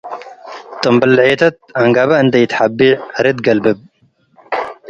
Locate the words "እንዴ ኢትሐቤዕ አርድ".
2.23-3.37